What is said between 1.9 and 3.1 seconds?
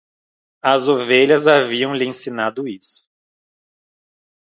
lhe ensinado isso.